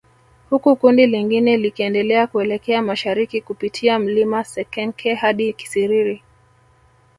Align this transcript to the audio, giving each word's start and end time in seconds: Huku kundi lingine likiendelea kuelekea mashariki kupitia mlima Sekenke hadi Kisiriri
Huku 0.49 0.75
kundi 0.75 1.07
lingine 1.07 1.57
likiendelea 1.57 2.27
kuelekea 2.27 2.81
mashariki 2.81 3.41
kupitia 3.41 3.99
mlima 3.99 4.43
Sekenke 4.43 5.13
hadi 5.13 5.53
Kisiriri 5.53 6.23